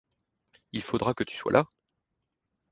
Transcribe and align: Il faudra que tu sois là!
Il 0.71 0.81
faudra 0.81 1.13
que 1.13 1.23
tu 1.23 1.35
sois 1.37 1.51
là! 1.51 1.67